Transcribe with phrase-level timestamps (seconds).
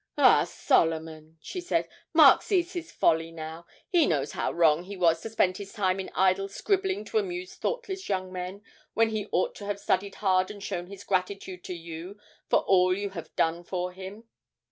[0.17, 5.21] 'Ah, Solomon,' she said, 'Mark sees his folly now; he knows how wrong he was
[5.21, 8.63] to spend his time in idle scribbling to amuse thoughtless young men,
[8.95, 12.19] when he ought to have studied hard and shown his gratitude to you
[12.49, 14.23] for all you have done for him.'